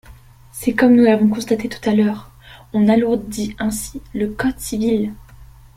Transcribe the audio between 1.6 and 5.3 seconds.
tout à l’heure, on alourdit ainsi le code civil.